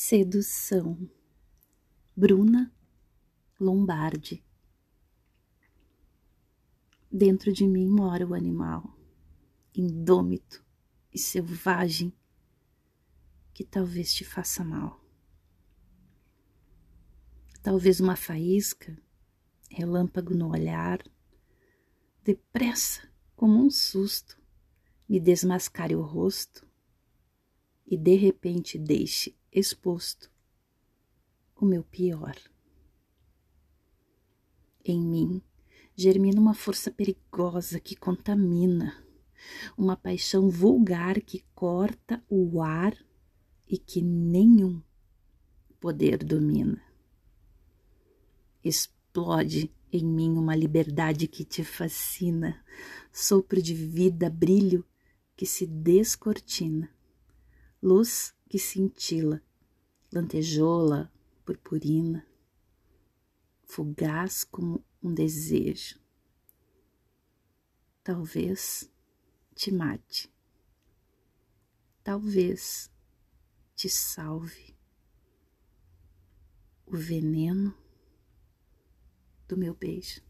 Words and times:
Sedução. 0.00 1.10
Bruna 2.16 2.72
Lombardi. 3.58 4.44
Dentro 7.10 7.52
de 7.52 7.66
mim 7.66 7.88
mora 7.88 8.24
o 8.24 8.32
animal, 8.32 8.96
indômito 9.74 10.64
e 11.12 11.18
selvagem, 11.18 12.16
que 13.52 13.64
talvez 13.64 14.14
te 14.14 14.24
faça 14.24 14.62
mal. 14.62 15.04
Talvez 17.60 17.98
uma 17.98 18.14
faísca, 18.14 18.96
relâmpago 19.68 20.32
no 20.32 20.48
olhar, 20.48 21.02
depressa 22.22 23.02
como 23.34 23.60
um 23.60 23.68
susto, 23.68 24.40
me 25.08 25.18
desmascare 25.18 25.96
o 25.96 26.02
rosto 26.02 26.64
e 27.84 27.96
de 27.96 28.14
repente 28.14 28.78
deixe 28.78 29.36
exposto 29.52 30.30
o 31.56 31.64
meu 31.64 31.82
pior. 31.82 32.36
Em 34.84 35.00
mim 35.00 35.42
germina 35.94 36.40
uma 36.40 36.54
força 36.54 36.90
perigosa 36.90 37.80
que 37.80 37.96
contamina, 37.96 39.04
uma 39.76 39.96
paixão 39.96 40.48
vulgar 40.48 41.20
que 41.20 41.44
corta 41.54 42.22
o 42.28 42.62
ar 42.62 42.96
e 43.66 43.76
que 43.76 44.00
nenhum 44.00 44.82
poder 45.80 46.18
domina. 46.18 46.82
Explode 48.62 49.72
em 49.92 50.04
mim 50.04 50.36
uma 50.36 50.54
liberdade 50.54 51.26
que 51.26 51.44
te 51.44 51.64
fascina, 51.64 52.64
sopro 53.12 53.60
de 53.60 53.74
vida, 53.74 54.28
brilho 54.28 54.84
que 55.36 55.46
se 55.46 55.66
descortina, 55.66 56.90
luz 57.82 58.34
que 58.48 58.58
cintila, 58.58 59.42
lantejola, 60.12 61.12
purpurina, 61.44 62.26
fugaz 63.62 64.44
como 64.44 64.84
um 65.02 65.12
desejo. 65.14 66.00
Talvez 68.02 68.90
te 69.54 69.70
mate, 69.70 70.32
talvez 72.02 72.90
te 73.74 73.88
salve 73.88 74.74
o 76.86 76.96
veneno 76.96 77.74
do 79.46 79.56
meu 79.56 79.74
beijo. 79.74 80.22